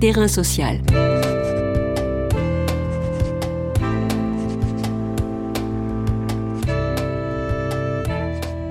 Terrain 0.00 0.28
social. 0.28 0.76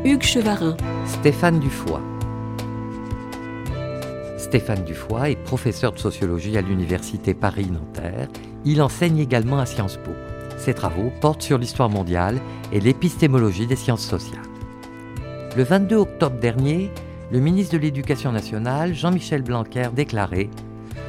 Hugues 0.06 0.24
Chevarin. 0.24 0.78
Stéphane 1.06 1.60
Dufoy. 1.60 2.00
Stéphane 4.38 4.86
Dufoy 4.86 5.32
est 5.32 5.36
professeur 5.36 5.92
de 5.92 6.00
sociologie 6.00 6.58
à 6.58 6.62
l'Université 6.62 7.34
Paris-Nanterre. 7.34 8.30
Il 8.64 8.82
enseigne 8.82 9.20
également 9.20 9.60
à 9.60 9.66
Sciences 9.66 9.98
Po. 9.98 10.12
Ses 10.58 10.74
travaux 10.74 11.12
portent 11.20 11.42
sur 11.42 11.58
l'histoire 11.58 11.90
mondiale 11.90 12.40
et 12.72 12.80
l'épistémologie 12.80 13.68
des 13.68 13.76
sciences 13.76 14.08
sociales. 14.08 14.40
Le 15.58 15.64
22 15.64 15.98
octobre 15.98 16.40
dernier, 16.40 16.90
le 17.34 17.42
ministre 17.42 17.74
de 17.74 17.82
l'Éducation 17.82 18.32
nationale, 18.32 18.94
Jean-Michel 18.94 19.42
Blanquer, 19.42 19.90
déclarait 19.94 20.50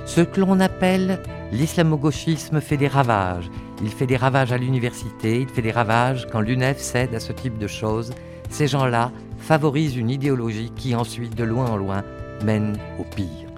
Ce 0.08 0.22
que 0.22 0.40
l'on 0.40 0.58
appelle 0.58 1.20
l'islamo-gauchisme 1.52 2.62
fait 2.62 2.78
des 2.78 2.88
ravages. 2.88 3.50
Il 3.82 3.90
fait 3.90 4.06
des 4.06 4.16
ravages 4.16 4.52
à 4.52 4.56
l'université, 4.56 5.42
il 5.42 5.48
fait 5.48 5.60
des 5.60 5.70
ravages 5.70 6.26
quand 6.32 6.40
l'UNEF 6.40 6.78
cède 6.78 7.14
à 7.14 7.20
ce 7.20 7.30
type 7.30 7.58
de 7.58 7.66
choses. 7.66 8.14
Ces 8.48 8.66
gens-là 8.68 9.12
favorisent 9.36 9.96
une 9.96 10.08
idéologie 10.08 10.72
qui 10.74 10.94
ensuite, 10.94 11.36
de 11.36 11.44
loin 11.44 11.66
en 11.66 11.76
loin, 11.76 12.04
mène 12.42 12.78
au 12.98 13.04
pire. 13.04 13.50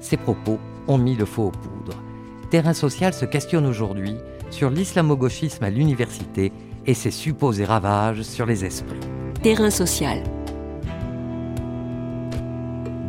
Ces 0.00 0.16
propos 0.16 0.58
ont 0.88 0.96
mis 0.96 1.16
le 1.16 1.26
faux 1.26 1.48
aux 1.48 1.50
poudres. 1.50 2.02
Terrain 2.50 2.74
social 2.74 3.12
se 3.12 3.26
questionne 3.26 3.66
aujourd'hui 3.66 4.16
sur 4.50 4.70
l'islamo-gauchisme 4.70 5.64
à 5.64 5.70
l'université 5.70 6.50
et 6.86 6.94
ses 6.94 7.10
supposés 7.10 7.66
ravages 7.66 8.22
sur 8.22 8.46
les 8.46 8.64
esprits. 8.64 8.98
Terrain 9.42 9.70
social. 9.70 10.22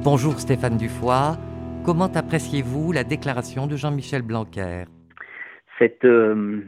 Bonjour 0.03 0.37
Stéphane 0.37 0.77
Dufoy. 0.77 1.37
Comment 1.83 2.11
appréciez-vous 2.13 2.91
la 2.91 3.03
déclaration 3.03 3.65
de 3.65 3.75
Jean-Michel 3.75 4.21
Blanquer? 4.21 4.83
Cette, 5.79 6.05
euh, 6.05 6.61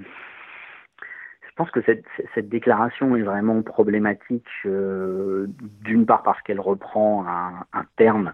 Je 1.43 1.55
pense 1.55 1.69
que 1.69 1.81
cette, 1.83 2.49
déclaration 2.49 3.15
est 3.15 3.21
vraiment 3.21 3.61
problématique, 3.61 4.47
euh, 4.65 5.45
d'une 5.83 6.07
part 6.07 6.23
parce 6.23 6.41
qu'elle 6.41 6.59
reprend 6.59 7.25
un, 7.27 7.85
terme, 7.95 8.33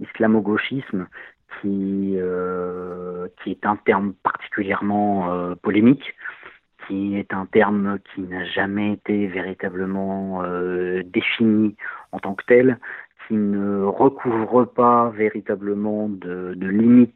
islamo-gauchisme, 0.00 1.06
qui, 1.60 2.16
euh, 2.18 3.28
qui 3.42 3.52
est 3.52 3.64
un 3.64 3.76
terme 3.76 4.12
particulièrement 4.22 5.54
polémique, 5.62 6.14
qui 6.86 7.16
est 7.16 7.32
un 7.32 7.46
terme 7.46 7.98
qui 8.14 8.20
n'a 8.20 8.44
jamais 8.44 8.92
été 8.92 9.26
véritablement 9.26 10.42
défini 11.02 11.76
en 12.12 12.18
tant 12.18 12.34
que 12.34 12.44
tel, 12.44 12.78
qui 13.30 13.36
ne 13.36 13.84
recouvre 13.84 14.64
pas 14.64 15.10
véritablement 15.10 16.08
de, 16.08 16.52
limites 16.60 17.14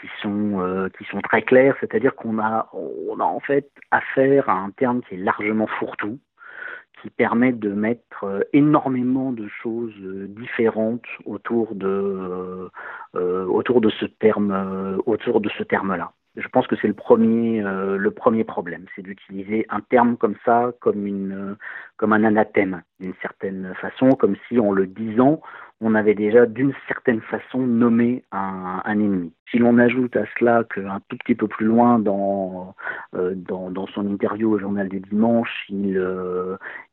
qui 0.00 0.08
sont 0.20 0.60
euh, 0.60 0.88
qui 0.98 1.04
sont 1.04 1.20
très 1.20 1.42
claires, 1.42 1.76
c'est-à-dire 1.78 2.16
qu'on 2.16 2.40
a 2.40 2.68
on 2.72 3.20
a 3.20 3.24
en 3.24 3.38
fait 3.38 3.70
affaire 3.92 4.48
à 4.48 4.54
un 4.54 4.70
terme 4.70 5.02
qui 5.02 5.14
est 5.14 5.18
largement 5.18 5.68
fourre-tout, 5.68 6.18
qui 7.00 7.10
permet 7.10 7.52
de 7.52 7.70
mettre 7.70 8.24
euh, 8.24 8.40
énormément 8.52 9.30
de 9.30 9.46
choses 9.62 9.94
euh, 10.02 10.26
différentes 10.30 11.06
autour 11.26 11.76
de 11.76 12.68
autour 13.14 13.80
de 13.80 13.90
ce 13.90 14.06
terme 14.06 15.00
autour 15.06 15.40
de 15.40 15.48
ce 15.50 15.62
terme-là. 15.62 16.10
Je 16.36 16.48
pense 16.48 16.66
que 16.66 16.76
c'est 16.80 16.88
le 16.88 16.94
premier 16.94 17.62
euh, 17.62 17.96
le 17.98 18.10
premier 18.10 18.44
problème, 18.44 18.86
c'est 18.94 19.02
d'utiliser 19.02 19.66
un 19.68 19.80
terme 19.80 20.16
comme 20.16 20.36
ça 20.44 20.72
comme 20.80 21.06
une 21.06 21.56
comme 21.96 22.12
un 22.12 22.24
anathème 22.24 22.82
d'une 23.00 23.14
certaine 23.20 23.74
façon, 23.80 24.10
comme 24.10 24.36
si 24.48 24.58
en 24.58 24.72
le 24.72 24.86
disant 24.86 25.40
on 25.82 25.94
avait 25.94 26.14
déjà 26.14 26.46
d'une 26.46 26.72
certaine 26.86 27.20
façon 27.22 27.58
nommé 27.58 28.24
un, 28.30 28.80
un 28.84 28.92
ennemi. 28.92 29.32
Si 29.50 29.58
l'on 29.58 29.78
ajoute 29.78 30.16
à 30.16 30.24
cela 30.38 30.64
qu'un 30.64 31.00
tout 31.08 31.16
petit 31.18 31.34
peu 31.34 31.48
plus 31.48 31.66
loin 31.66 31.98
dans, 31.98 32.74
euh, 33.14 33.34
dans, 33.34 33.70
dans, 33.70 33.88
son 33.88 34.06
interview 34.06 34.52
au 34.52 34.58
journal 34.58 34.88
du 34.88 35.00
dimanche, 35.00 35.50
il, 35.68 35.98
euh, 35.98 36.41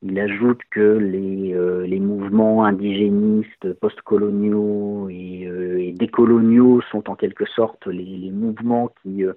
il 0.01 0.19
ajoute 0.19 0.61
que 0.71 0.97
les, 0.97 1.53
euh, 1.53 1.99
mouvements 1.99 2.63
indigénistes, 2.65 3.73
postcoloniaux 3.79 5.09
et, 5.09 5.47
euh, 5.47 5.79
et, 5.79 5.91
décoloniaux 5.91 6.81
sont 6.91 7.09
en 7.09 7.15
quelque 7.15 7.45
sorte 7.45 7.87
les, 7.87 8.31
mouvements 8.31 8.89
qui, 9.01 9.25
euh, 9.25 9.33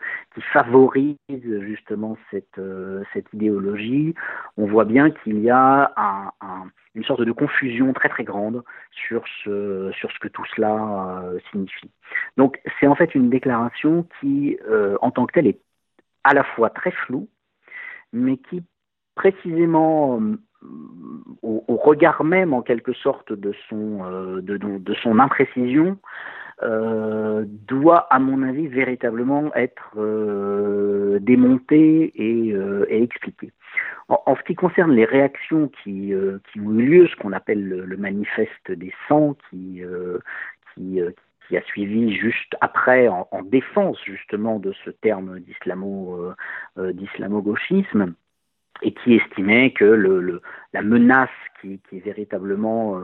favorisent 0.53 1.17
justement 1.29 2.17
cette, 2.31 2.59
euh, 2.59 3.03
idéologie, 3.33 4.15
on 4.57 4.67
voit 4.67 4.85
bien 4.85 5.11
qu'il 5.11 5.41
y 5.41 5.51
a 5.51 5.93
un, 5.97 6.33
un 6.41 6.65
une 6.95 7.05
sorte 7.05 7.23
de 7.23 7.33
confusion 7.33 7.93
très 7.93 8.09
très 8.09 8.25
grande 8.25 8.63
sur 8.91 9.25
ce, 9.45 9.91
que 10.21 10.29
tout 10.29 10.45
cela 10.55 11.23
euh, 11.25 11.39
signifie. 11.51 11.91
Donc 12.37 12.61
c'est 12.79 12.87
en 12.87 12.95
fait 12.95 13.15
une 13.15 13.31
déclaration 13.31 14.07
qui, 14.21 14.59
euh, 14.69 14.97
en 15.01 15.11
tant 15.11 15.27
que 15.27 15.33
telle, 15.33 15.47
est 15.47 15.61
à 16.25 16.35
la 16.35 16.45
fois 16.45 16.71
très 16.71 16.93
floue, 16.93 17.29
mais 18.13 18.37
qui 18.37 18.63
précisément 19.15 20.21
euh, 20.21 20.37
au, 21.43 21.77
regard 21.77 22.25
même 22.25 22.53
en 22.55 22.63
quelque 22.63 22.93
sorte 22.93 23.33
de 23.33 23.53
son, 23.69 24.05
de, 24.41 24.57
de, 24.57 24.95
son 24.95 25.19
imprécision, 25.19 25.99
doit, 26.61 28.07
à 28.11 28.21
mon 28.21 28.43
avis, 28.45 28.69
véritablement 28.69 29.53
être 29.57 29.99
démontée 31.21 32.13
et, 32.15 32.55
et 32.89 33.03
expliquée. 33.03 33.51
En, 34.09 34.37
ce 34.37 34.43
qui 34.43 34.55
concerne 34.55 34.93
les 34.93 35.05
réactions 35.05 35.71
qui, 35.83 36.13
euh, 36.13 36.39
qui 36.53 36.61
ont 36.61 36.73
eu 36.73 36.85
lieu, 36.85 37.09
ce 37.09 37.17
qu'on 37.17 37.33
appelle 37.33 37.67
le, 37.67 37.97
manifeste 37.97 38.71
des 38.71 38.93
100, 39.09 39.37
qui, 39.49 39.83
euh, 39.83 40.19
qui, 40.75 41.01
euh, 41.01 41.11
qui, 41.47 41.57
a 41.57 41.63
suivi 41.63 42.15
juste 42.15 42.55
après, 42.61 43.09
en, 43.09 43.27
en, 43.31 43.43
défense 43.43 43.99
justement 44.05 44.59
de 44.59 44.73
ce 44.85 44.91
terme 44.91 45.41
d'islamo, 45.41 46.35
d'islamo-gauchisme, 46.77 48.15
et 48.83 48.93
qui 48.93 49.15
estimait 49.15 49.73
que 49.73 49.85
le, 49.85 50.21
le, 50.21 50.43
la 50.73 50.83
menace 50.83 51.31
qui, 51.61 51.81
qui 51.89 52.01
véritablement 52.01 53.01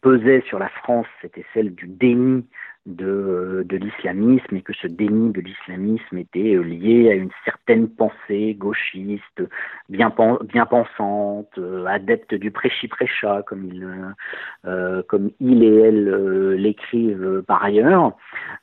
pesait 0.00 0.42
sur 0.46 0.58
la 0.58 0.68
France, 0.68 1.06
c'était 1.20 1.44
celle 1.52 1.74
du 1.74 1.86
déni 1.86 2.44
de, 2.86 3.64
de 3.68 3.76
l'islamisme 3.76 4.56
et 4.56 4.62
que 4.62 4.72
ce 4.72 4.86
déni 4.86 5.30
de 5.30 5.40
l'islamisme 5.40 6.18
était 6.18 6.56
lié 6.62 7.10
à 7.10 7.14
une 7.14 7.30
certaine 7.44 7.88
pensée 7.88 8.54
gauchiste, 8.54 9.42
bien, 9.88 10.12
bien 10.44 10.66
pensante, 10.66 11.58
adepte 11.86 12.34
du 12.34 12.50
prêchi-prêcha, 12.50 13.42
comme 13.46 13.64
il, 13.64 13.86
euh, 14.64 15.02
comme 15.08 15.30
il 15.40 15.64
et 15.64 15.80
elle 15.80 16.08
euh, 16.08 16.56
l'écrivent 16.56 17.42
par 17.46 17.64
ailleurs. 17.64 18.12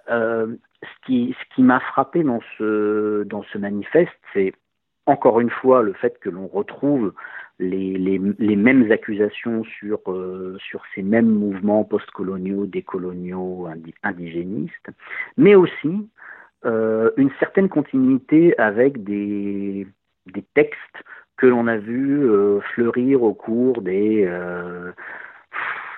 Euh, 0.10 0.56
ce 0.82 1.06
qui, 1.06 1.36
ce 1.40 1.56
qui 1.56 1.62
m'a 1.62 1.80
frappé 1.80 2.24
dans 2.24 2.42
ce, 2.58 3.24
dans 3.24 3.44
ce 3.44 3.58
manifeste, 3.58 4.12
c'est 4.34 4.54
encore 5.06 5.40
une 5.40 5.50
fois 5.50 5.82
le 5.82 5.94
fait 5.94 6.18
que 6.20 6.30
l'on 6.30 6.48
retrouve 6.48 7.14
les, 7.60 8.20
mêmes 8.20 8.92
accusations 8.92 9.64
sur, 9.64 10.00
euh, 10.08 10.58
sur 10.60 10.82
ces 10.96 11.02
mêmes 11.02 11.30
mouvements 11.30 11.84
postcoloniaux, 11.84 12.66
décoloniaux, 12.66 13.68
indigénistes, 14.04 14.90
mais 15.38 15.56
aussi 15.56 16.10
euh, 16.66 17.12
une 17.18 17.32
certaine 17.40 17.70
continuité 17.70 18.58
avec 18.58 19.04
des, 19.04 19.88
textes 20.56 21.04
que 21.38 21.48
l'on 21.48 21.68
a 21.68 21.78
vu 21.78 22.24
euh, 22.24 22.60
fleurir 22.74 23.24
au 23.24 23.34
cours 23.34 23.82
des 23.82 24.26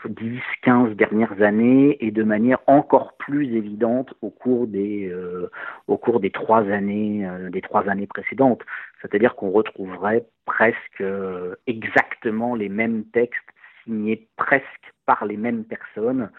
10, 0.09 0.39
15 0.61 0.95
dernières 0.95 1.41
années 1.41 1.97
et 2.05 2.11
de 2.11 2.23
manière 2.23 2.59
encore 2.67 3.15
plus 3.17 3.55
évidente 3.55 4.13
au 4.21 4.29
cours 4.29 4.67
des, 4.67 5.09
euh, 5.09 5.49
au 5.87 5.97
cours 5.97 6.19
des 6.19 6.31
trois 6.31 6.63
années, 6.69 7.27
euh, 7.27 7.49
des 7.49 7.61
trois 7.61 7.87
années 7.89 8.07
précédentes. 8.07 8.61
C'est-à-dire 9.01 9.35
qu'on 9.35 9.51
retrouverait 9.51 10.25
presque 10.45 11.01
euh, 11.01 11.55
exactement 11.67 12.55
les 12.55 12.69
mêmes 12.69 13.05
textes 13.05 13.39
signés 13.83 14.27
presque 14.37 14.93
par 15.05 15.25
les 15.25 15.37
mêmes 15.37 15.63
personnes 15.63 16.29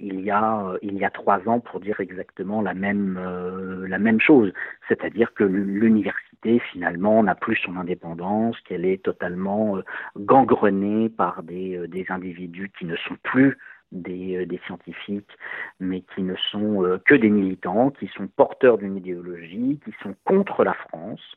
il 0.00 0.20
y 0.20 0.30
a 0.30 0.74
il 0.82 0.98
y 0.98 1.04
a 1.04 1.10
trois 1.10 1.40
ans 1.48 1.60
pour 1.60 1.78
dire 1.78 2.00
exactement 2.00 2.62
la 2.62 2.74
même 2.74 3.18
la 3.86 3.98
même 3.98 4.20
chose, 4.20 4.52
c'est-à-dire 4.88 5.32
que 5.34 5.44
l'université 5.44 6.29
finalement 6.72 7.22
n'a 7.22 7.34
plus 7.34 7.56
son 7.56 7.76
indépendance, 7.76 8.58
qu'elle 8.60 8.84
est 8.84 9.02
totalement 9.02 9.76
euh, 9.76 9.84
gangrenée 10.18 11.08
par 11.08 11.42
des 11.42 11.76
euh, 11.76 11.86
des 11.86 12.06
individus 12.08 12.70
qui 12.78 12.86
ne 12.86 12.96
sont 12.96 13.16
plus 13.22 13.58
des, 13.92 14.36
euh, 14.36 14.46
des, 14.46 14.60
scientifiques, 14.66 15.30
mais 15.80 16.02
qui 16.14 16.22
ne 16.22 16.34
sont 16.50 17.00
que 17.04 17.14
des 17.14 17.28
militants, 17.28 17.90
qui 17.90 18.06
sont 18.08 18.26
porteurs 18.28 18.78
d'une 18.78 18.96
idéologie, 18.96 19.80
qui 19.84 19.92
sont 20.02 20.14
contre 20.24 20.64
la 20.64 20.74
France 20.74 21.36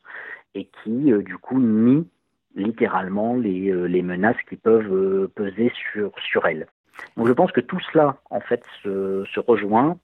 et 0.54 0.68
qui, 0.82 1.12
du 1.12 1.36
coup, 1.36 1.60
nient 1.60 2.06
littéralement 2.54 3.34
les, 3.34 3.72
les 3.88 4.02
menaces 4.02 4.40
qui 4.48 4.54
peuvent 4.54 5.28
peser 5.34 5.72
sur, 5.74 6.12
sur 6.20 6.46
elle. 6.46 6.68
Donc 7.16 7.26
je 7.26 7.32
pense 7.32 7.50
que 7.50 7.60
tout 7.60 7.80
cela, 7.92 8.18
en 8.30 8.38
fait, 8.38 8.62
se, 8.84 9.24
se 9.34 9.40
rejoint, 9.40 9.98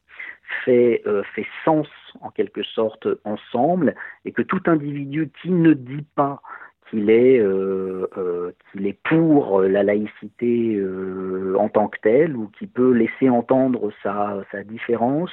fait, 0.65 1.05
fait 1.35 1.47
sens 1.65 1.87
en 1.87 2.00
quelque 2.41 2.63
sorte 2.63 3.07
ensemble, 3.25 3.95
et 4.25 4.33
que 4.33 4.43
tout 4.43 4.63
individu 4.67 5.31
qui 5.43 5.51
ne 5.51 5.75
dit 5.75 6.07
pas 6.15 6.41
qu'il 6.89 7.09
est, 7.11 7.39
euh, 7.39 8.09
euh, 8.17 8.51
qu'il 8.73 8.87
est 8.87 8.99
pour 9.05 9.61
la 9.61 9.83
laïcité 9.83 10.75
euh, 10.77 11.55
en 11.59 11.69
tant 11.69 11.89
que 11.89 11.99
telle 12.01 12.37
ou 12.37 12.49
qui 12.49 12.67
peut 12.67 12.93
laisser 12.93 13.29
entendre 13.31 13.93
sa, 14.03 14.43
sa 14.51 14.63
différence 14.65 15.31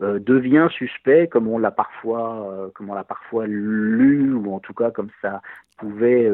devient 0.00 0.68
suspect 0.76 1.28
comme 1.28 1.46
on 1.46 1.58
l'a 1.58 1.70
parfois 1.70 2.70
comme 2.74 2.90
on 2.90 2.94
l'a 2.94 3.04
parfois 3.04 3.46
lu 3.46 4.34
ou 4.34 4.52
en 4.52 4.58
tout 4.58 4.74
cas 4.74 4.90
comme 4.90 5.10
ça 5.20 5.42
pouvait 5.78 6.28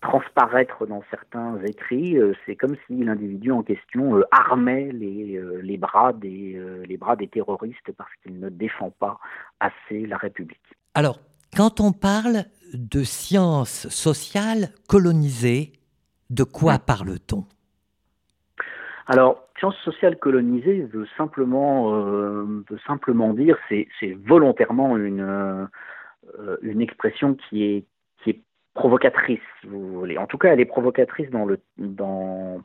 transparaître 0.00 0.86
dans 0.86 1.02
certains 1.10 1.62
écrits, 1.64 2.16
c'est 2.46 2.56
comme 2.56 2.76
si 2.86 3.04
l'individu 3.04 3.52
en 3.52 3.62
question 3.62 4.20
armait 4.30 4.90
les, 4.92 5.40
les, 5.62 5.76
bras 5.76 6.12
des, 6.12 6.60
les 6.86 6.96
bras 6.96 7.16
des 7.16 7.28
terroristes 7.28 7.92
parce 7.96 8.10
qu'il 8.22 8.40
ne 8.40 8.48
défend 8.48 8.90
pas 8.98 9.18
assez 9.60 10.06
la 10.06 10.16
République. 10.16 10.58
Alors, 10.94 11.20
quand 11.54 11.80
on 11.80 11.92
parle 11.92 12.44
de 12.74 13.02
sciences 13.02 13.88
sociales 13.88 14.68
colonisées, 14.88 15.72
de 16.30 16.44
quoi 16.44 16.78
parle-t-on? 16.78 17.44
Alors, 19.06 19.48
sciences 19.58 19.78
sociales 19.84 20.18
colonisées 20.18 20.82
veut 20.82 21.08
simplement, 21.16 21.94
euh, 21.94 22.64
veut 22.70 22.78
simplement 22.86 23.34
dire, 23.34 23.58
c'est 23.68 23.88
volontairement 24.24 24.96
une, 24.96 25.20
euh, 26.38 26.56
une 26.62 26.80
expression 26.80 27.34
qui 27.34 27.64
est 27.64 27.84
provocatrice, 28.74 29.40
si 29.60 29.66
vous 29.66 30.00
voulez. 30.00 30.18
En 30.18 30.26
tout 30.26 30.38
cas, 30.38 30.52
elle 30.52 30.60
est 30.60 30.64
provocatrice 30.64 31.30
dans 31.30 31.44
le, 31.44 31.58
dans, 31.78 32.60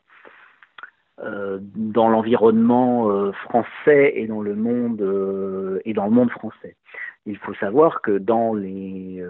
euh, 1.22 1.58
l'environnement 1.94 3.10
euh, 3.10 3.32
français 3.32 4.12
et 4.16 4.26
dans 4.26 4.42
le 4.42 4.54
monde 4.54 5.00
euh, 5.00 5.80
et 5.86 5.94
dans 5.94 6.04
le 6.04 6.10
monde 6.10 6.30
français. 6.30 6.76
Il 7.24 7.38
faut 7.38 7.54
savoir 7.54 8.02
que 8.02 8.18
dans 8.18 8.52
les 8.52 9.24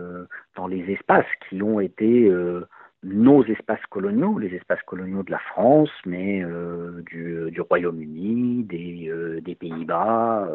espaces 0.88 1.24
qui 1.48 1.62
ont 1.62 1.78
été 1.80 2.30
nos 3.02 3.42
espaces 3.44 3.84
coloniaux, 3.88 4.38
les 4.38 4.54
espaces 4.54 4.82
coloniaux 4.82 5.22
de 5.22 5.30
la 5.30 5.38
France, 5.38 5.88
mais 6.04 6.44
du, 7.10 7.58
Royaume-Uni, 7.58 8.64
des, 8.64 9.54
Pays-Bas, 9.54 10.50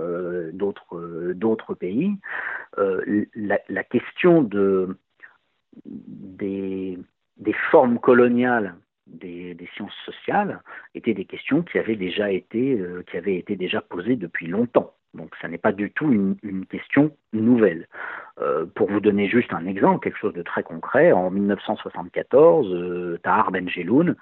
d'autres 0.54 1.74
pays, 1.74 2.16
la, 2.78 3.84
question 3.86 4.44
de 4.44 4.96
des, 5.86 6.98
formes 7.70 8.00
coloniales 8.00 8.76
des, 9.08 9.58
sciences 9.76 9.96
sociales 10.06 10.62
étaient 10.96 11.14
des 11.14 11.26
questions 11.26 11.62
qui 11.64 11.78
avaient 11.78 11.96
déjà 11.96 12.32
été, 12.32 12.80
euh, 12.80 13.04
qui 13.10 13.18
avaient 13.18 13.36
été 13.36 13.56
déjà 13.56 13.82
posées 13.82 14.16
depuis 14.16 14.48
longtemps. 14.48 14.94
Donc, 15.14 15.36
ça 15.42 15.50
n'est 15.50 15.58
pas 15.58 15.74
du 15.74 15.92
tout 15.92 16.10
une, 16.12 16.66
question 16.68 17.12
nouvelle. 17.34 17.88
Euh, 18.40 18.66
pour 18.66 18.90
vous 18.90 19.02
donner 19.02 19.28
juste 19.28 19.52
un 19.54 19.66
exemple, 19.66 20.02
quelque 20.02 20.18
chose 20.18 20.34
de 20.34 20.42
très 20.42 20.64
concret, 20.64 21.12
en 21.12 21.30
1974, 21.30 22.74
euh, 22.74 23.20
Tahar 23.22 23.52
Benjeloun 23.52 24.16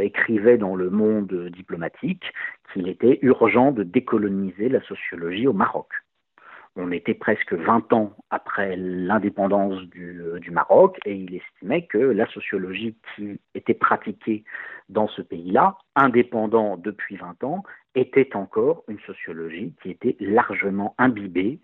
écrivait 0.00 0.58
dans 0.58 0.74
le 0.74 0.90
monde 0.90 1.32
diplomatique 1.52 2.32
qu'il 2.72 2.88
était 2.88 3.18
urgent 3.22 3.72
de 3.72 3.84
décoloniser 3.84 4.68
la 4.68 4.80
sociologie 4.82 5.46
au 5.46 5.52
Maroc. 5.52 5.88
On 6.76 6.92
était 6.92 7.14
presque 7.14 7.52
20 7.52 7.92
ans 7.92 8.12
après 8.30 8.76
l'indépendance 8.76 9.80
du, 9.88 10.22
euh, 10.22 10.38
du, 10.38 10.52
Maroc 10.52 10.98
et 11.04 11.14
il 11.14 11.34
estimait 11.34 11.86
que 11.86 11.98
la 11.98 12.26
sociologie 12.28 12.96
qui 13.14 13.40
était 13.54 13.74
pratiquée 13.74 14.44
dans 14.88 15.08
ce 15.08 15.20
pays-là, 15.20 15.76
indépendant 15.96 16.76
depuis 16.76 17.16
20 17.16 17.42
ans, 17.42 17.64
était 17.96 18.36
encore 18.36 18.84
une 18.86 19.00
sociologie 19.00 19.74
qui 19.82 19.90
était 19.90 20.16
largement 20.20 20.94
imbibée 20.98 21.58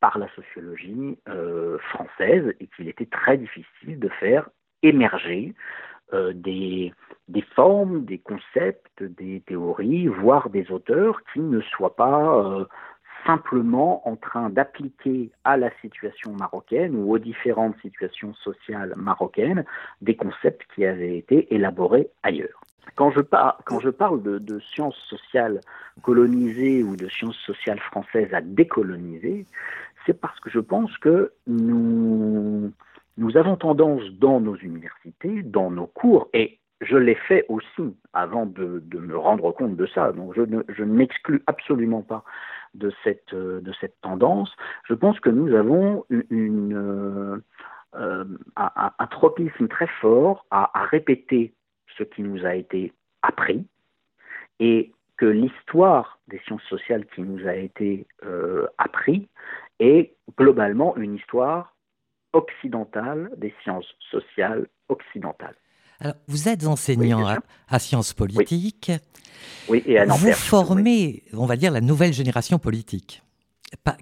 par 0.00 0.18
la 0.18 0.28
sociologie 0.34 1.18
euh, 1.28 1.78
française 1.78 2.54
et 2.60 2.68
qu'il 2.76 2.88
était 2.88 3.06
très 3.06 3.38
difficile 3.38 3.98
de 3.98 4.08
faire 4.20 4.48
émerger 4.84 5.54
euh, 6.12 6.32
des, 6.34 6.92
formes, 7.56 8.04
des 8.04 8.18
concepts, 8.18 9.02
des 9.02 9.42
théories, 9.46 10.06
voire 10.06 10.50
des 10.50 10.70
auteurs 10.70 11.20
qui 11.32 11.40
ne 11.40 11.60
soient 11.60 11.96
pas 11.96 12.66
simplement 13.26 14.06
en 14.08 14.16
train 14.16 14.50
d'appliquer 14.50 15.30
à 15.44 15.56
la 15.56 15.70
situation 15.80 16.32
marocaine 16.32 16.96
ou 16.96 17.12
aux 17.12 17.18
différentes 17.18 17.76
situations 17.80 18.34
sociales 18.34 18.94
marocaines 18.96 19.64
des 20.00 20.16
concepts 20.16 20.62
qui 20.74 20.84
avaient 20.84 21.18
été 21.18 21.54
élaborés 21.54 22.08
ailleurs. 22.22 22.60
Quand 22.96 23.10
je, 23.10 23.20
parle 23.90 24.22
de, 24.22 24.58
sciences 24.58 24.98
sociales 25.08 25.60
colonisées 26.02 26.82
ou 26.82 26.96
de 26.96 27.08
sciences 27.08 27.38
sociales 27.38 27.78
françaises 27.78 28.34
à 28.34 28.40
décoloniser, 28.40 29.46
c'est 30.04 30.20
parce 30.20 30.38
que 30.40 30.50
je 30.50 30.58
pense 30.58 30.96
que 30.98 31.32
nous 31.46 32.72
avons 33.34 33.56
tendance 33.56 34.04
dans 34.12 34.40
nos 34.40 34.56
universités, 34.56 35.42
dans 35.42 35.70
nos 35.70 35.86
cours, 35.86 36.28
et 36.34 36.58
je 36.82 36.96
l'ai 36.96 37.14
fait 37.14 37.46
aussi 37.48 37.96
avant 38.12 38.46
de, 38.46 38.82
me 38.92 39.16
rendre 39.16 39.52
compte 39.52 39.76
de 39.76 39.86
ça, 39.86 40.12
donc 40.12 40.34
je 40.34 40.42
ne, 40.42 40.84
m'exclus 40.84 41.42
absolument 41.46 42.02
pas 42.02 42.24
de 42.74 42.92
cette, 43.04 43.34
de 43.34 43.72
cette 43.80 44.00
tendance. 44.00 44.54
Je 44.88 44.94
pense 44.94 45.18
que 45.20 45.30
nous 45.30 45.54
avons 45.54 46.04
euh, 46.12 47.40
euh, 47.94 48.24
un, 48.56 49.06
tropisme 49.06 49.68
très 49.68 49.86
fort 50.00 50.44
à, 50.50 50.70
répéter 50.90 51.54
ce 51.96 52.02
qui 52.02 52.22
nous 52.22 52.44
a 52.44 52.54
été 52.54 52.92
appris 53.22 53.66
et 54.58 54.92
que 55.16 55.26
l'histoire 55.26 56.18
des 56.28 56.40
sciences 56.46 56.62
sociales 56.64 57.06
qui 57.14 57.22
nous 57.22 57.46
a 57.46 57.54
été 57.54 58.06
euh, 58.24 58.66
appris 58.78 59.28
est 59.78 60.14
globalement 60.36 60.96
une 60.96 61.14
histoire 61.14 61.76
occidentale 62.32 63.30
des 63.36 63.54
sciences 63.62 63.94
sociales 64.10 64.66
occidentales. 64.88 65.56
Alors, 66.02 66.16
vous 66.26 66.48
êtes 66.48 66.66
enseignant 66.66 67.24
à, 67.68 67.78
sciences 67.78 68.12
politiques. 68.12 68.90
Oui. 69.68 69.84
et 69.86 69.98
à 69.98 70.04
Vous 70.06 70.32
formez, 70.32 71.22
on 71.32 71.46
va 71.46 71.54
dire, 71.54 71.70
la 71.70 71.80
nouvelle 71.80 72.12
génération 72.12 72.58
politique. 72.58 73.22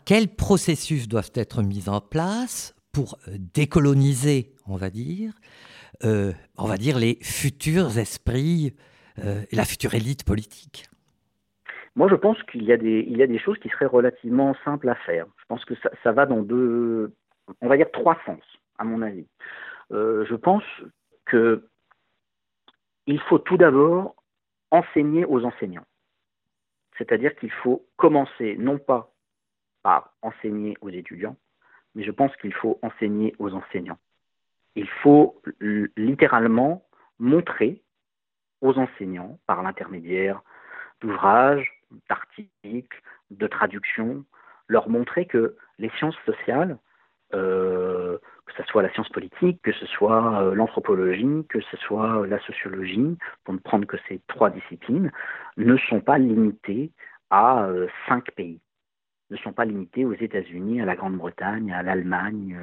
Quels 0.06 0.28
processus 0.28 1.08
doivent 1.08 1.30
être 1.34 1.62
mis 1.62 1.90
en 1.90 2.00
place 2.00 2.74
pour 2.90 3.18
euh, 3.28 3.32
décoloniser, 3.54 4.54
on 4.66 4.76
va 4.76 4.88
dire, 4.88 5.34
euh, 6.02 6.32
on 6.56 6.66
va 6.66 6.78
dire 6.78 6.98
les 6.98 7.18
futurs 7.20 7.98
esprits 7.98 8.74
euh, 9.18 9.42
et 9.50 9.56
la 9.56 9.66
future 9.66 9.92
élite 9.92 10.24
politique? 10.24 10.86
Moi, 11.96 12.08
je 12.08 12.14
pense 12.14 12.42
qu'il 12.44 12.64
y, 12.64 12.72
a 12.72 12.78
des, 12.78 13.04
il 13.06 13.18
y 13.18 13.22
a 13.22 13.26
des 13.26 13.38
choses 13.38 13.58
qui 13.58 13.68
seraient 13.68 13.84
relativement 13.84 14.56
simples 14.64 14.88
à 14.88 14.94
faire. 14.94 15.26
Je 15.36 15.44
pense 15.48 15.66
que 15.66 15.74
ça, 15.82 15.90
ça 16.02 16.12
va 16.12 16.24
dans 16.24 16.40
deux, 16.40 17.12
on 17.60 17.68
va 17.68 17.76
dire 17.76 17.90
trois 17.92 18.16
sens, 18.24 18.40
à 18.78 18.84
mon 18.84 19.02
avis. 19.02 19.26
je 19.90 20.34
pense 20.36 20.64
que 21.26 21.62
il 23.06 23.20
faut 23.20 23.38
tout 23.38 23.56
d'abord 23.56 24.14
enseigner 24.70 25.24
aux 25.24 25.44
enseignants. 25.44 25.86
C'est-à-dire 26.98 27.34
qu'il 27.36 27.50
faut 27.50 27.86
commencer 27.96 28.56
non 28.58 28.78
pas 28.78 29.12
par 29.82 30.14
enseigner 30.22 30.76
aux 30.80 30.90
étudiants, 30.90 31.36
mais 31.94 32.04
je 32.04 32.10
pense 32.10 32.34
qu'il 32.36 32.52
faut 32.52 32.78
enseigner 32.82 33.34
aux 33.38 33.54
enseignants. 33.54 33.98
Il 34.76 34.88
faut 34.88 35.40
littéralement 35.96 36.86
montrer 37.18 37.82
aux 38.60 38.78
enseignants, 38.78 39.38
par 39.46 39.62
l'intermédiaire 39.62 40.42
d'ouvrages, 41.00 41.82
d'articles, 42.08 43.02
de 43.30 43.46
traductions, 43.46 44.24
leur 44.68 44.88
montrer 44.88 45.26
que 45.26 45.56
les 45.78 45.90
sciences 45.90 46.18
sociales 46.26 46.78
euh, 47.34 48.18
que 48.46 48.52
ce 48.56 48.62
soit 48.64 48.82
la 48.82 48.92
science 48.92 49.08
politique, 49.08 49.60
que 49.62 49.72
ce 49.72 49.86
soit 49.86 50.42
euh, 50.42 50.54
l'anthropologie, 50.54 51.46
que 51.48 51.60
ce 51.60 51.76
soit 51.76 52.26
la 52.26 52.40
sociologie, 52.40 53.16
pour 53.44 53.54
ne 53.54 53.58
prendre 53.60 53.86
que 53.86 53.96
ces 54.08 54.20
trois 54.26 54.50
disciplines, 54.50 55.12
ne 55.56 55.76
sont 55.76 56.00
pas 56.00 56.18
limitées 56.18 56.90
à 57.30 57.64
euh, 57.64 57.86
cinq 58.08 58.32
pays, 58.32 58.60
ne 59.30 59.36
sont 59.36 59.52
pas 59.52 59.64
limitées 59.64 60.04
aux 60.04 60.14
États-Unis, 60.14 60.80
à 60.80 60.84
la 60.84 60.96
Grande-Bretagne, 60.96 61.72
à 61.72 61.82
l'Allemagne, 61.82 62.58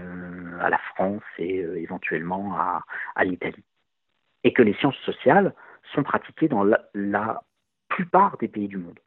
à 0.59 0.69
la 0.69 0.79
France 0.95 1.23
et 1.37 1.59
éventuellement 1.59 2.57
à, 2.57 3.23
l'Italie. 3.23 3.63
Et 4.43 4.51
que 4.51 4.61
les 4.61 4.73
sciences 4.73 4.97
sociales 5.05 5.53
sont 5.93 6.03
pratiquées 6.03 6.49
dans 6.49 6.65
la 6.93 7.41
plupart 7.87 8.37
des 8.37 8.49
pays 8.49 8.67
du 8.67 8.77
monde. 8.77 8.99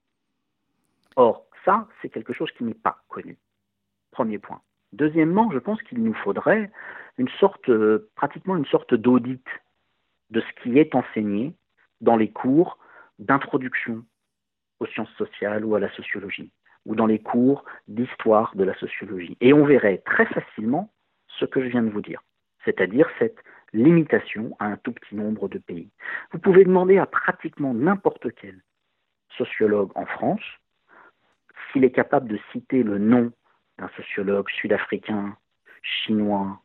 Or, 1.17 1.45
ça, 1.67 1.87
c'est 2.01 2.09
quelque 2.09 2.33
chose 2.33 2.51
qui 2.53 2.65
n'est 2.65 2.73
pas 2.73 3.03
connu. 3.09 3.37
Premier 4.11 4.39
point. 4.39 4.63
Deuxièmement, 4.93 5.51
je 5.53 5.59
pense 5.59 5.81
qu'il 5.83 6.03
nous 6.03 6.15
faudrait 6.15 6.71
euh, 7.69 8.11
pratiquement 8.17 8.57
une 8.57 8.67
sorte 8.67 8.95
d'audit 8.95 9.45
de 10.31 10.41
ce 10.41 10.63
qui 10.63 10.79
est 10.79 10.95
enseigné 10.95 11.55
dans 12.01 12.17
les 12.17 12.31
cours 12.31 12.79
d'introduction 13.19 14.05
aux 14.81 14.87
sciences 14.87 15.13
sociales 15.17 15.65
ou 15.65 15.75
à 15.75 15.81
la 15.81 15.91
sociologie, 15.95 16.51
ou 16.87 16.95
dans 16.95 17.07
les 17.07 17.21
cours 17.21 17.65
d'histoire 17.89 18.55
de 18.57 18.65
la 18.65 18.75
sociologie. 18.79 19.37
Et 19.41 19.53
on 19.53 19.65
verrait 19.65 19.99
très 19.99 20.27
facilement 20.27 20.93
ce 21.39 21.45
que 21.45 21.63
je 21.63 21.69
viens 21.69 21.83
de 21.83 21.91
vous 21.91 22.01
dire, 22.01 22.23
c'est-à-dire 22.65 23.09
cette 23.19 23.39
limitation 23.73 24.57
à 24.59 24.67
un 24.67 24.77
tout 24.77 24.93
petit 24.93 25.15
nombre 25.15 25.49
de 25.49 25.59
pays. 25.59 25.91
Vous 26.33 26.39
pouvez 26.39 26.65
demander 26.65 26.99
à 26.99 27.07
pratiquement 27.07 27.75
n'importe 27.75 28.33
quel 28.35 28.61
sociologue 29.37 29.93
en 29.95 30.07
France 30.07 30.43
s'il 31.71 31.85
est 31.85 31.93
capable 31.93 32.29
de 32.29 32.39
citer 32.53 32.83
le 32.83 32.99
nom 32.99 33.33
un 33.81 33.89
sociologue 33.97 34.49
sud-africain, 34.51 35.37
chinois 35.83 36.61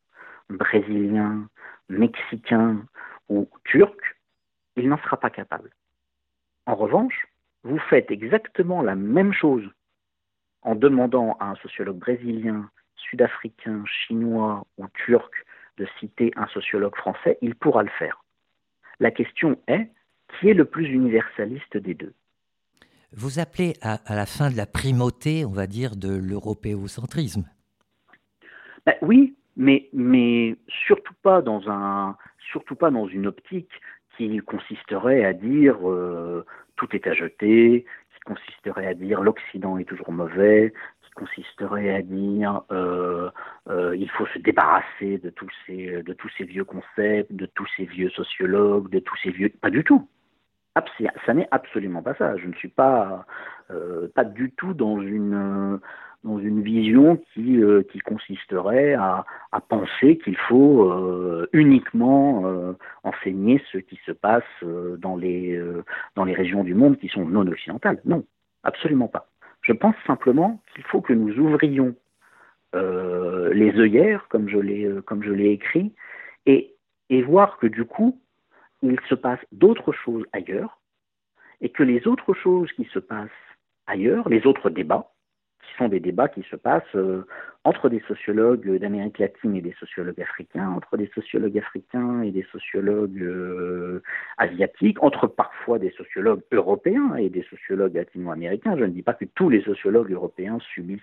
brésilien, 0.50 1.50
mexicain 1.90 2.86
ou 3.30 3.50
turc, 3.64 3.98
il 4.76 4.90
n'en 4.90 4.98
sera 5.00 5.20
pas 5.20 5.30
capable. 5.30 5.72
En 6.66 6.76
revanche, 6.76 7.26
vous 7.64 7.80
faites 7.80 8.12
exactement 8.12 8.82
la 8.82 8.96
même 8.96 9.34
chose 9.34 9.68
en 10.62 10.76
demandant 10.76 11.38
à 11.40 11.46
un 11.46 11.56
sociologue 11.56 11.98
brésilien, 11.98 12.70
sud-africain, 12.96 13.84
chinois 13.86 14.66
ou 14.78 14.88
turc 15.06 15.34
de 15.78 15.88
citer 16.00 16.32
un 16.36 16.48
sociologue 16.48 16.96
français, 16.96 17.38
il 17.42 17.56
pourra 17.56 17.84
le 17.84 17.90
faire. 17.90 18.24
La 19.00 19.12
question 19.12 19.60
est, 19.68 19.90
qui 20.28 20.50
est 20.50 20.54
le 20.54 20.66
plus 20.66 20.88
universaliste 20.88 21.78
des 21.78 21.94
deux? 21.94 22.14
Vous 23.18 23.40
appelez 23.40 23.74
à, 23.82 23.98
la 24.14 24.26
fin 24.26 24.50
de 24.52 24.58
la 24.58 24.66
primauté, 24.66 25.46
on 25.46 25.52
va 25.52 25.68
dire, 25.68 25.96
de 25.96 26.14
l'européocentrisme. 26.14 27.46
Ben 28.86 28.96
oui, 29.02 29.36
mais, 29.56 29.88
mais 29.94 30.58
surtout, 30.86 31.14
pas 31.24 31.42
dans 31.42 31.70
un, 31.70 32.18
surtout 32.52 32.76
pas 32.76 32.92
dans 32.92 33.08
une 33.08 33.28
optique 33.28 33.72
qui 34.18 34.38
consisterait 34.40 35.24
à 35.24 35.32
dire 35.32 35.78
euh, 35.90 36.46
tout 36.76 36.94
est 36.94 37.08
à 37.08 37.14
jeter, 37.14 37.86
qui 38.14 38.20
consisterait 38.26 38.88
à 38.88 38.94
dire 38.94 39.22
l'Occident 39.22 39.78
est 39.78 39.86
toujours 39.86 40.12
mauvais, 40.12 40.74
qui 41.04 41.12
consisterait 41.12 41.96
à 41.96 42.02
dire 42.02 42.64
euh, 42.72 43.30
euh, 43.70 43.96
il 43.96 44.10
faut 44.10 44.26
se 44.28 44.40
débarrasser 44.40 45.20
de 45.20 45.30
tous 45.30 45.50
ces 45.66 46.04
de 46.04 46.14
tous 46.14 46.30
ces 46.38 46.44
vieux 46.44 46.66
concepts, 46.66 47.32
de 47.32 47.46
tous 47.46 47.68
ces 47.78 47.86
vieux 47.86 48.10
sociologues, 48.10 48.90
de 48.90 49.00
tous 49.00 49.16
ces 49.24 49.32
vieux 49.32 49.50
pas 49.62 49.70
du 49.70 49.86
tout. 49.86 50.08
Ça 51.26 51.34
n'est 51.34 51.48
absolument 51.52 52.02
pas 52.02 52.16
ça. 52.16 52.36
Je 52.38 52.48
ne 52.48 52.54
suis 52.54 52.70
pas 52.70 53.26
pas 54.14 54.24
du 54.24 54.52
tout 54.52 54.74
dans 54.74 55.02
une 55.02 55.80
dans 56.26 56.40
une 56.40 56.62
vision 56.62 57.18
qui, 57.34 57.62
euh, 57.62 57.84
qui 57.84 58.00
consisterait 58.00 58.96
à, 58.96 59.26
penser 59.70 60.18
qu'il 60.18 60.36
faut 60.36 60.92
euh, 60.92 61.48
uniquement 61.54 62.46
euh, 62.46 62.74
enseigner 63.04 63.62
ce 63.72 63.78
qui 63.78 63.98
se 64.06 64.12
passe 64.12 64.44
dans, 64.64 65.16
les, 65.16 65.62
dans 66.16 66.26
les 66.26 66.34
régions 66.34 66.64
du 66.64 66.74
monde 66.74 66.98
qui 66.98 67.08
sont 67.08 67.26
non 67.26 67.48
occidentales. 67.48 68.02
Non, 68.06 68.26
absolument 68.64 69.08
pas. 69.08 69.28
Je 69.62 69.72
pense 69.72 69.96
simplement 70.06 70.62
qu'il 70.74 70.84
faut 70.84 71.02
que 71.02 71.14
nous 71.14 71.34
ouvrions 71.40 71.96
les 72.74 73.72
œillères, 73.80 74.28
comme 74.28 74.50
je 74.50 74.58
l'ai, 74.58 74.90
comme 75.06 75.24
je 75.24 75.32
l'ai 75.32 75.52
écrit, 75.52 75.94
et, 76.46 76.76
et 77.10 77.22
voir 77.22 77.58
que 77.58 77.68
du 77.68 77.86
coup, 77.86 78.20
il 78.92 79.00
se 79.10 79.16
passe 79.16 79.40
d'autres 79.52 79.92
choses 79.92 80.26
ailleurs, 80.34 80.80
et 81.62 81.70
que 81.70 81.84
les 81.84 82.08
autres 82.08 82.34
choses 82.34 82.72
qui 82.74 82.86
se 82.86 83.00
passent 83.00 83.30
ailleurs, 83.88 84.30
les 84.30 84.46
autres 84.46 84.70
débats, 84.70 85.12
qui 85.66 85.78
sont 85.78 85.88
des 85.88 86.00
débats 86.00 86.28
qui 86.28 86.44
se 86.44 86.56
passent 86.56 86.84
euh, 86.96 87.26
entre 87.64 87.90
des 87.90 88.02
sociologues 88.08 88.78
d'Amérique 88.78 89.18
latine 89.18 89.56
et 89.56 89.62
des 89.62 89.74
sociologues 89.80 90.22
africains, 90.22 90.70
entre 90.70 90.98
des 90.98 91.10
sociologues 91.16 91.58
africains 91.58 92.22
et 92.22 92.32
des 92.32 92.46
sociologues 92.52 93.22
euh, 93.22 94.04
asiatiques, 94.38 95.02
entre 95.02 95.28
parfois 95.28 95.80
des 95.80 95.92
sociologues 95.92 96.44
européens 96.52 97.16
et 97.16 97.30
des 97.30 97.44
sociologues 97.44 97.96
latino-américains. 97.96 98.78
Je 98.78 98.84
ne 98.84 98.92
dis 98.92 99.02
pas 99.02 99.14
que 99.14 99.26
tous 99.26 99.50
les 99.50 99.62
sociologues 99.62 100.12
européens 100.12 100.60
subissent 100.74 101.02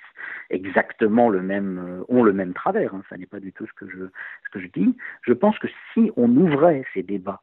exactement 0.51 1.29
le 1.29 1.43
même, 1.43 1.79
euh, 1.79 2.05
ont 2.09 2.23
le 2.23 2.33
même 2.33 2.55
travers. 2.55 2.95
Hein. 2.95 3.03
ça 3.09 3.17
n'est 3.17 3.27
pas 3.27 3.41
du 3.41 3.53
tout 3.53 3.67
ce 3.67 3.73
que 3.73 3.91
je, 3.91 4.05
ce 4.45 4.51
que 4.53 4.61
je 4.61 4.69
dis. 4.69 4.97
Je 5.23 5.33
pense 5.33 5.59
que 5.59 5.69
si 5.93 6.13
on 6.17 6.29
ouvrait 6.37 6.85
ces 6.95 7.03
débats 7.03 7.43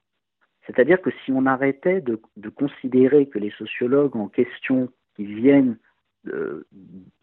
c'est-à-dire 0.70 1.02
que 1.02 1.10
si 1.26 1.32
on 1.32 1.48
arrêtait 1.48 2.00
de, 2.00 2.20
considérer 2.50 3.28
que 3.28 3.40
les 3.40 3.50
sociologues 3.52 4.16
en 4.16 4.28
question 4.28 4.90
qui 5.16 5.26
viennent 5.26 5.78
de, 6.26 6.68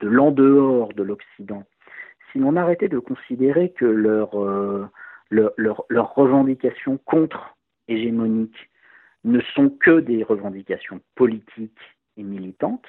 l'en 0.00 0.32
dehors 0.32 0.92
de 0.94 1.04
l'Occident, 1.04 1.62
si 2.32 2.40
on 2.42 2.56
arrêtait 2.56 2.88
de 2.88 2.98
considérer 2.98 3.70
que 3.70 3.84
leurs 3.84 4.34
leur, 5.30 5.84
leur, 5.88 6.14
revendications 6.14 6.98
contre-hégémoniques 7.04 8.68
ne 9.24 9.40
sont 9.54 9.70
que 9.70 10.00
des 10.00 10.24
revendications 10.24 11.00
politiques 11.14 11.78
et 12.16 12.24
militantes, 12.24 12.86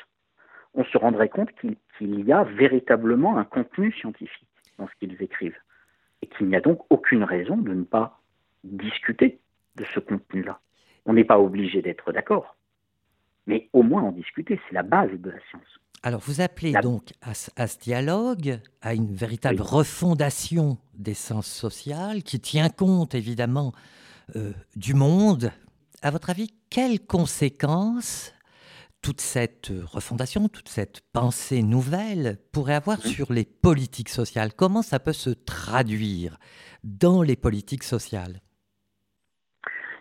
on 0.73 0.83
se 0.85 0.97
rendrait 0.97 1.29
compte 1.29 1.49
qu'il 1.59 2.25
y 2.25 2.31
a 2.31 2.43
véritablement 2.43 3.37
un 3.37 3.43
contenu 3.43 3.91
scientifique 3.91 4.47
dans 4.79 4.87
ce 4.87 4.93
qu'ils 4.99 5.21
écrivent 5.21 5.57
et 6.23 6.27
qu'il 6.27 6.47
n'y 6.47 6.55
a 6.55 6.61
donc 6.61 6.79
aucune 6.89 7.23
raison 7.23 7.57
de 7.57 7.73
ne 7.73 7.83
pas 7.83 8.19
discuter 8.63 9.39
de 9.77 9.85
ce 9.93 9.99
contenu-là. 9.99 10.59
On 11.05 11.13
n'est 11.13 11.23
pas 11.23 11.39
obligé 11.39 11.81
d'être 11.81 12.11
d'accord, 12.11 12.57
mais 13.45 13.69
au 13.71 13.83
moins 13.83 14.03
en 14.03 14.11
discuter, 14.11 14.59
c'est 14.67 14.75
la 14.75 14.83
base 14.83 15.11
de 15.11 15.29
la 15.29 15.39
science. 15.49 15.79
Alors 16.03 16.21
vous 16.21 16.41
appelez 16.41 16.73
donc 16.73 17.13
à, 17.21 17.33
ce 17.33 17.79
dialogue, 17.79 18.59
à 18.81 18.93
une 18.93 19.13
véritable 19.13 19.61
refondation 19.61 20.77
des 20.93 21.15
sens 21.15 21.47
sociaux 21.47 22.21
qui 22.23 22.39
tient 22.39 22.69
compte 22.69 23.15
évidemment 23.15 23.71
euh, 24.35 24.51
du 24.75 24.93
monde. 24.93 25.51
À 26.01 26.11
votre 26.11 26.29
avis, 26.29 26.53
quelles 26.69 26.99
conséquences 26.99 28.33
toute 29.01 29.21
cette 29.21 29.71
refondation, 29.85 30.49
toute 30.49 30.69
cette 30.69 31.01
pensée 31.13 31.63
nouvelle 31.63 32.37
pourrait 32.51 32.75
avoir 32.75 33.01
sur 33.01 33.33
les 33.33 33.45
politiques 33.45 34.09
sociales? 34.09 34.53
Comment 34.53 34.83
ça 34.83 34.99
peut 34.99 35.13
se 35.13 35.31
traduire 35.31 36.37
dans 36.83 37.23
les 37.23 37.35
politiques 37.35 37.83
sociales? 37.83 38.41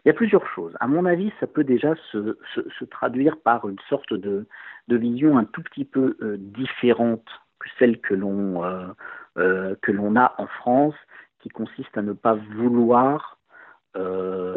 Il 0.07 0.11
y 0.11 0.13
a 0.13 0.15
plusieurs 0.15 0.47
choses. 0.47 0.73
À 0.79 0.87
mon 0.87 1.05
avis, 1.05 1.33
ça 1.41 1.49
peut 1.49 1.65
déjà 1.65 1.97
se, 2.13 2.37
traduire 2.85 3.39
par 3.39 3.69
une 3.69 3.81
sorte 3.89 4.15
de, 4.15 4.47
vision 4.89 5.37
un 5.37 5.45
tout 5.45 5.63
petit 5.63 5.85
peu 5.85 6.17
euh, 6.23 6.37
différente 6.39 7.27
que 7.59 7.69
celle 7.77 8.01
que 8.01 8.15
l'on 8.15 8.63
euh, 8.63 8.87
euh, 9.37 9.75
que 9.83 9.91
l'on 9.91 10.15
a 10.15 10.37
en 10.39 10.47
France, 10.47 10.95
qui 11.41 11.49
consiste 11.49 11.99
à 11.99 12.03
ne 12.03 12.13
pas 12.13 12.35
vouloir 12.57 13.33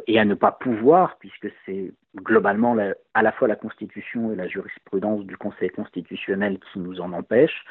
et 0.08 0.20
à 0.20 0.26
ne 0.26 0.34
pas 0.34 0.52
pouvoir, 0.52 1.16
puisque 1.18 1.48
c'est 1.66 1.94
globalement 2.18 2.76
à 3.14 3.22
la 3.22 3.32
fois 3.32 3.48
la 3.48 3.56
Constitution 3.56 4.34
et 4.34 4.36
la 4.36 4.50
jurisprudence 4.50 5.24
du 5.24 5.38
Conseil 5.38 5.70
constitutionnel 5.70 6.60
qui 6.60 6.80
nous 6.80 7.00
en 7.00 7.14
empêche, 7.14 7.64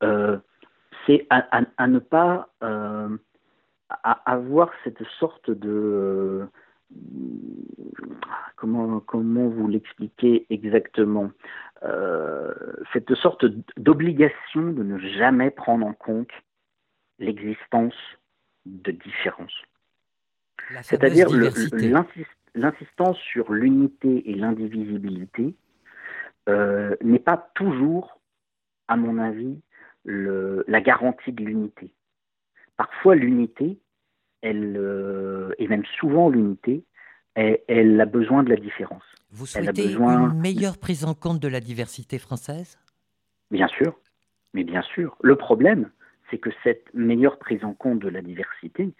c'est 0.00 1.26
à, 1.28 1.88
ne 1.88 1.98
pas 1.98 2.48
avoir 4.14 4.70
cette 4.84 5.02
sorte 5.18 5.50
de 5.50 6.48
comment, 8.56 9.00
comment 9.00 9.48
vous 9.48 9.68
l'expliquer 9.68 10.46
exactement? 10.50 11.30
Euh, 11.82 12.52
Cette 12.92 13.14
sorte 13.14 13.44
d'obligation 13.76 14.72
de 14.72 14.82
ne 14.82 14.98
jamais 14.98 15.50
prendre 15.50 15.86
en 15.86 15.92
compte 15.92 16.30
l'existence 17.18 17.94
de 18.66 18.90
différences. 18.92 19.62
C'est-à-dire 20.82 21.28
l'insistance 22.54 23.16
sur 23.18 23.52
l'unité 23.52 24.30
et 24.30 24.34
l'indivisibilité 24.34 25.54
euh, 26.48 26.96
n'est 27.02 27.18
pas 27.18 27.50
toujours, 27.54 28.20
à 28.88 28.96
mon 28.96 29.18
avis, 29.18 29.60
le, 30.04 30.64
la 30.66 30.80
garantie 30.80 31.32
de 31.32 31.44
l'unité. 31.44 31.92
Parfois, 32.76 33.14
l'unité 33.14 33.78
elle, 34.42 34.76
euh, 34.76 35.50
et 35.58 35.68
même 35.68 35.84
souvent 35.98 36.28
l'unité, 36.28 36.84
elle, 37.34 38.00
a 38.00 38.04
besoin 38.04 38.42
de 38.42 38.50
la 38.50 38.56
différence. 38.56 39.04
Vous 39.30 39.46
souhaitez 39.46 39.92
une 39.92 40.32
meilleure 40.40 40.76
prise 40.76 41.04
en 41.04 41.14
compte 41.14 41.38
de 41.40 41.48
la 41.48 41.60
diversité 41.60 42.18
française? 42.18 42.78
Bien 43.50 43.68
sûr, 43.68 43.96
mais 44.54 44.64
bien 44.64 44.82
sûr. 44.82 45.16
Le 45.22 45.36
problème, 45.36 45.90
c'est 46.30 46.38
que 46.38 46.50
cette 46.64 46.92
meilleure 46.94 47.38
prise 47.38 47.64
en 47.64 47.74
compte 47.74 48.00
de 48.00 48.08
la 48.08 48.22
diversité, 48.22 48.92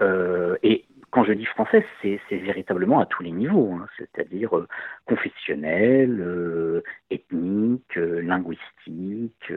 euh, 0.00 0.56
et 0.62 0.84
quand 1.10 1.24
je 1.24 1.32
dis 1.32 1.44
française, 1.44 1.82
c'est 2.02 2.20
véritablement 2.30 3.00
à 3.00 3.06
tous 3.06 3.22
les 3.22 3.32
niveaux, 3.32 3.72
hein, 3.72 3.86
c'est-à-dire 3.98 4.56
euh, 4.56 4.68
confessionnel, 5.06 6.20
euh, 6.20 6.82
ethnique, 7.10 7.96
linguistique, 7.96 9.52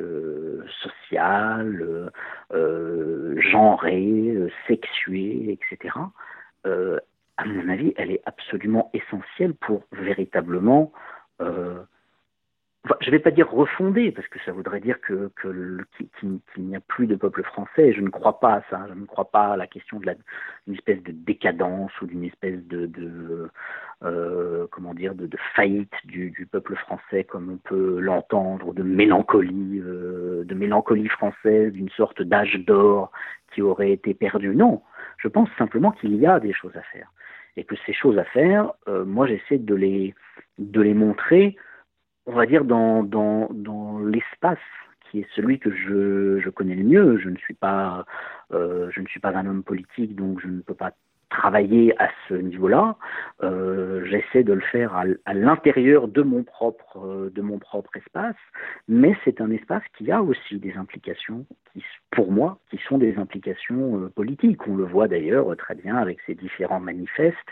social, 0.82 2.12
genré, 2.52 4.38
sexué, 4.68 5.58
etc. 5.60 5.96
à 6.66 7.46
mon 7.46 7.70
avis, 7.70 7.94
elle 7.98 8.12
est 8.12 8.22
absolument 8.26 8.90
essentielle 8.94 9.54
pour 9.54 9.84
véritablement 9.92 10.92
je 13.00 13.08
ne 13.08 13.12
vais 13.12 13.20
pas 13.20 13.32
dire 13.32 13.50
refonder, 13.50 14.12
parce 14.12 14.28
que 14.28 14.40
ça 14.46 14.52
voudrait 14.52 14.82
dire 14.82 15.00
que, 15.00 15.32
qu'il, 15.40 16.40
n'y 16.58 16.76
a 16.76 16.82
plus 16.82 17.08
de 17.08 17.16
peuple 17.16 17.44
français. 17.44 17.94
Je 17.94 18.02
ne 18.02 18.10
crois 18.10 18.42
pas 18.42 18.56
à 18.56 18.62
ça. 18.70 18.86
Je 18.90 18.94
ne 18.94 19.06
crois 19.06 19.32
pas 19.32 19.54
à 19.54 19.58
la 19.58 19.68
question 19.68 20.00
de 20.00 20.06
la, 20.06 20.16
d'une 20.68 20.76
espèce 20.76 21.02
de 21.02 21.14
décadence 21.14 21.92
ou 22.02 22.08
d'une 22.08 22.26
espèce 22.26 22.62
de, 22.68 22.86
de 22.88 23.50
euh, 24.04 24.68
comment 24.72 24.94
dire, 24.94 25.16
de, 25.16 25.30
faillite 25.56 25.94
du, 26.04 26.48
peuple 26.52 26.76
français, 26.76 27.24
comme 27.24 27.52
on 27.52 27.58
peut 27.58 28.00
l'entendre, 28.02 28.74
de 28.74 28.84
mélancolie, 28.84 29.80
euh, 29.80 30.44
de 30.44 30.54
mélancolie 30.54 31.08
française, 31.08 31.72
d'une 31.72 31.90
sorte 31.90 32.22
d'âge 32.22 32.56
d'or 32.68 33.12
qui 33.54 33.62
aurait 33.62 33.92
été 33.92 34.14
perdu. 34.14 34.54
Non, 34.56 34.82
je 35.18 35.30
pense 35.30 35.48
simplement 35.58 35.92
qu'il 35.92 36.16
y 36.16 36.26
a 36.26 36.42
des 36.42 36.52
choses 36.52 36.76
à 36.76 36.82
faire, 36.82 37.14
et 37.56 37.64
que 37.64 37.76
ces 37.86 37.94
choses 37.94 38.18
à 38.18 38.26
faire, 38.26 38.74
euh, 38.90 39.06
moi, 39.06 39.26
j'essaie 39.26 39.58
de 39.58 39.76
les, 39.76 40.14
de 40.58 40.82
les 40.82 40.94
montrer 40.94 41.56
on 42.26 42.34
va 42.34 42.46
dire, 42.46 42.66
dans, 42.66 43.04
dans, 43.04 43.50
dans 43.52 44.00
l'espace 44.00 44.58
qui 45.10 45.20
est 45.20 45.28
celui 45.36 45.60
que 45.60 45.72
je, 45.72 46.40
je 46.40 46.50
connais 46.50 46.76
le 46.76 46.84
mieux. 46.84 47.18
Je 47.18 47.30
ne 47.30 47.38
suis 47.38 47.54
pas, 47.54 48.06
euh, 48.52 48.90
je 48.92 49.02
ne 49.02 49.08
suis 49.08 49.20
pas 49.20 49.30
un 49.30 49.46
homme 49.46 49.64
politique, 49.64 50.16
donc 50.16 50.40
je 50.42 50.48
ne 50.48 50.62
peux 50.62 50.74
pas 50.74 50.92
travailler 51.30 52.00
à 52.00 52.10
ce 52.28 52.36
niveau-là. 52.36 52.96
Euh, 53.42 54.06
J'essaie 54.06 54.44
de 54.44 54.54
le 54.54 54.62
faire 54.62 54.96
à, 54.96 55.04
à 55.26 55.34
l'intérieur 55.34 56.08
de 56.08 56.22
mon 56.22 56.44
propre 56.44 57.32
de 57.34 57.42
mon 57.42 57.58
propre 57.58 57.96
espace, 57.98 58.36
mais 58.88 59.16
c'est 59.24 59.42
un 59.42 59.50
espace 59.52 59.84
qui 59.98 60.12
a 60.12 60.22
aussi 60.22 60.60
des 60.60 60.74
implications, 60.78 61.46
qui, 61.72 61.84
pour 62.12 62.32
moi, 62.32 62.60
qui 62.70 62.80
sont 62.88 63.00
des 63.00 63.18
implications 63.18 64.00
euh, 64.00 64.10
politiques. 64.10 64.68
On 64.68 64.76
le 64.76 64.86
voit 64.86 65.08
d'ailleurs 65.08 65.56
très 65.58 65.76
bien 65.76 65.96
avec 65.98 66.20
ces 66.28 66.36
différents 66.36 66.80
manifestes 66.80 67.50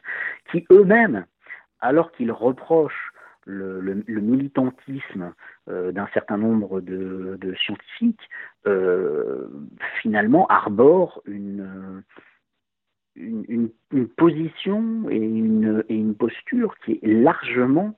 qui 0.52 0.66
eux-mêmes, 0.72 1.26
alors 1.80 2.12
qu'ils 2.12 2.32
reprochent 2.32 3.12
le, 3.46 4.04
militantisme 4.08 5.34
euh, 5.70 5.92
d'un 5.92 6.08
certain 6.14 6.38
nombre 6.38 6.82
de, 6.82 7.54
scientifiques, 7.64 8.30
euh, 8.68 9.48
finalement 10.02 10.48
arborent 10.48 11.22
une, 11.26 12.04
une, 13.16 13.70
position 14.18 15.10
et 15.10 15.18
une, 15.18 15.84
et 15.90 15.96
une 15.96 16.16
posture 16.16 16.76
qui 16.86 17.00
est 17.02 17.08
largement 17.08 17.98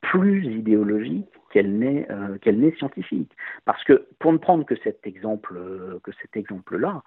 plus 0.00 0.44
idéologique 0.44 1.28
qu'elle 1.50 1.78
n'est 1.78 2.06
euh, 2.10 2.72
scientifique. 2.76 3.30
Parce 3.64 3.82
que 3.84 4.06
pour 4.18 4.32
ne 4.32 4.38
prendre 4.38 4.64
que 4.64 4.74
cet 4.82 5.06
exemple 5.06 5.54
que 6.02 6.10
cet 6.20 6.36
exemple-là, 6.36 7.02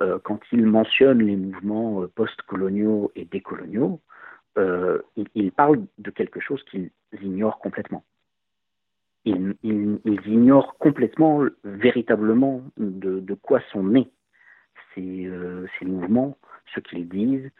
euh, 0.00 0.18
quand 0.22 0.40
il 0.52 0.66
mentionne 0.66 1.22
les 1.22 1.36
mouvements 1.36 2.06
post-coloniaux 2.14 3.10
et 3.16 3.24
décoloniaux, 3.24 4.00
euh, 4.58 5.02
il, 5.16 5.26
il, 5.34 5.52
parle 5.52 5.84
de 5.98 6.10
quelque 6.10 6.40
chose 6.40 6.62
qu'ils 6.64 6.90
ignorent 7.20 7.58
complètement. 7.58 8.04
Ils, 9.24 9.54
ils, 9.62 10.00
ils, 10.04 10.26
ignorent 10.26 10.76
complètement 10.78 11.44
véritablement 11.64 12.62
de, 12.76 13.34
quoi 13.34 13.60
sont 13.72 13.82
nés 13.82 14.10
ces, 14.94 15.26
euh, 15.26 15.66
ces 15.78 15.84
mouvements 15.84 16.36
ce 16.74 16.80
qu'ils 16.80 17.08
disent, 17.08 17.50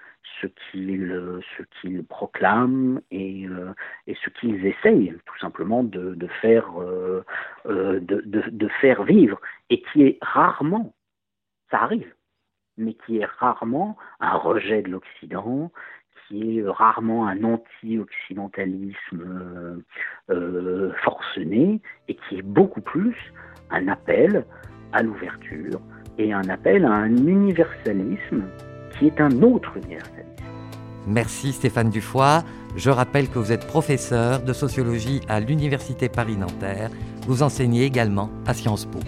ce 0.41 0.47
qu'ils 0.47 1.43
ce 1.57 1.63
qu'ils 1.81 2.05
proclament 2.05 3.01
et, 3.11 3.47
euh, 3.47 3.73
et 4.07 4.15
ce 4.15 4.31
qu'ils 4.31 4.67
essayent 4.67 5.15
tout 5.25 5.39
simplement 5.39 5.83
de, 5.85 6.27
faire 6.41 6.71
euh, 6.81 7.25
de, 7.67 8.69
faire 8.81 9.05
vivre 9.05 9.41
et 9.71 9.83
qui 9.83 10.03
est 10.03 10.19
rarement 10.23 10.95
ça 11.71 11.83
arrive 11.83 12.13
mais 12.79 12.95
qui 12.95 13.19
est 13.19 13.25
rarement 13.25 13.97
un 14.21 14.37
rejet 14.37 14.83
de 14.83 14.91
l'Occident 14.91 15.71
qui 16.29 16.59
est 16.59 16.65
rarement 16.67 17.27
un 17.27 17.43
anti-occidentalisme 17.45 19.83
euh, 20.31 20.93
forcené 21.05 21.81
et 22.09 22.15
qui 22.15 22.39
est 22.39 22.43
beaucoup 22.43 22.81
plus 22.81 23.15
un 23.71 23.89
appel 23.89 24.45
à 24.93 25.03
l'ouverture 25.03 25.81
et 26.19 26.33
un 26.33 26.49
appel 26.49 26.85
à 26.85 26.93
un 26.93 27.17
universalisme 27.17 28.45
qui 28.99 29.07
est 29.07 29.21
un 29.21 29.43
autre 29.43 29.77
universalisme. 29.77 30.27
Merci 31.07 31.53
Stéphane 31.53 31.91
Dufoy. 31.91 32.41
Je 32.77 32.91
rappelle 32.91 33.29
que 33.29 33.39
vous 33.39 33.53
êtes 33.53 33.67
professeur 33.67 34.43
de 34.43 34.53
sociologie 34.53 35.21
à 35.29 35.41
l'Université 35.41 36.09
Paris-Nanterre. 36.09 36.91
Vous 37.27 37.43
enseignez 37.43 37.85
également 37.85 38.31
à 38.47 38.55
Sciences 38.55 38.87
Po. 38.87 38.99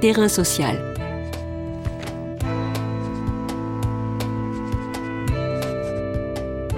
Terrain 0.00 0.28
social. 0.28 0.97